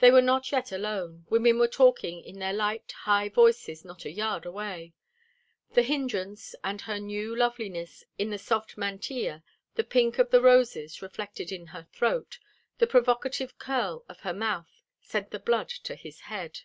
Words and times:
They 0.00 0.10
were 0.10 0.20
not 0.20 0.52
yet 0.52 0.72
alone, 0.72 1.24
women 1.30 1.58
were 1.58 1.66
talking 1.66 2.22
in 2.22 2.38
their 2.38 2.52
light, 2.52 2.92
high 2.92 3.30
voices 3.30 3.82
not 3.82 4.04
a 4.04 4.10
yard 4.10 4.44
away. 4.44 4.92
The 5.70 5.80
hindrance, 5.82 6.54
and 6.62 6.82
her 6.82 6.98
new 6.98 7.34
loveliness 7.34 8.04
in 8.18 8.28
the 8.28 8.36
soft 8.36 8.76
mantilla, 8.76 9.42
the 9.74 9.84
pink 9.84 10.18
of 10.18 10.28
the 10.32 10.42
roses 10.42 11.00
reflected 11.00 11.50
in 11.50 11.68
her 11.68 11.84
throat, 11.94 12.40
the 12.76 12.86
provocative 12.86 13.56
curl 13.58 14.04
of 14.06 14.20
her 14.20 14.34
mouth, 14.34 14.82
sent 15.00 15.30
the 15.30 15.38
blood 15.40 15.70
to 15.84 15.94
his 15.94 16.20
head. 16.28 16.58